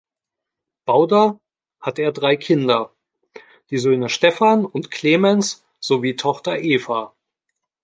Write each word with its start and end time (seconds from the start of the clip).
Bauder, 0.85 1.39
hat 1.79 1.99
er 1.99 2.11
drei 2.11 2.35
Kinder: 2.35 2.91
die 3.69 3.77
Söhne 3.77 4.09
Stephan 4.09 4.65
und 4.65 4.89
Clemens 4.89 5.63
sowie 5.79 6.15
Tochter 6.15 6.57
Eva. 6.57 7.13